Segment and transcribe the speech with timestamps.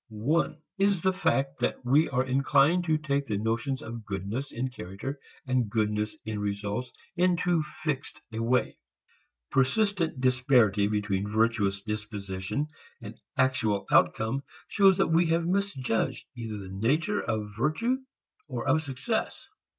[0.09, 4.69] One is the fact that we are inclined to take the notions of goodness in
[4.71, 8.79] character and goodness in results in too fixed a way.
[9.51, 12.69] Persistent disparity between virtuous disposition
[12.99, 17.97] and actual outcome shows that we have misjudged either the nature of virtue
[18.47, 19.47] or of success.